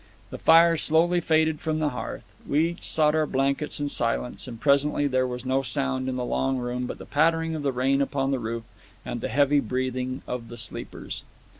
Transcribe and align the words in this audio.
The 0.31 0.39
fire 0.39 0.77
slowly 0.77 1.19
faded 1.21 1.59
from 1.59 1.77
the 1.77 1.89
hearth; 1.89 2.23
we 2.47 2.69
each 2.71 2.81
sought 2.81 3.13
our 3.13 3.27
blankets 3.27 3.79
in 3.79 3.87
silence; 3.87 4.47
and 4.47 4.59
presently 4.59 5.05
there 5.05 5.27
was 5.27 5.45
no 5.45 5.61
sound 5.61 6.09
in 6.09 6.15
the 6.15 6.25
long 6.25 6.57
room 6.57 6.87
but 6.87 6.97
the 6.97 7.05
pattering 7.05 7.53
of 7.53 7.61
the 7.61 7.71
rain 7.71 8.01
upon 8.01 8.31
the 8.31 8.39
roof 8.39 8.63
and 9.05 9.21
the 9.21 9.29
heavy 9.29 9.59
breathing 9.59 10.23
of 10.27 10.47
the 10.47 10.57
sleepers. 10.57 11.21